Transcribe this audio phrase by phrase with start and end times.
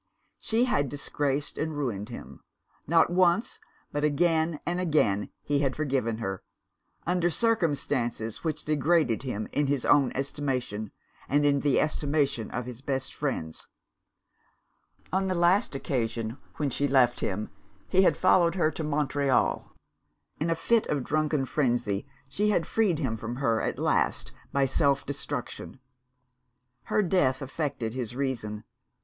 [0.39, 2.39] She had disgraced and ruined him.
[2.87, 3.59] Not once,
[3.91, 6.41] but again and again he had forgiven her,
[7.05, 10.89] under circumstances which degraded him in his own estimation,
[11.29, 13.67] and in the estimation of his best friends.
[15.13, 17.51] On the last occasion when she left him,
[17.87, 19.71] he had followed her to Montreal.
[20.39, 24.65] In a fit of drunken frenzy, she had freed him from her at last by
[24.65, 25.79] self destruction.
[26.85, 28.63] Her death affected his reason.